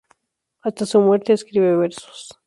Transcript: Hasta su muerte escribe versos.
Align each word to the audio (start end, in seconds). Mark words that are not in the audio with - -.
Hasta 0.61 0.87
su 0.87 0.99
muerte 0.99 1.31
escribe 1.33 1.75
versos. 1.77 2.31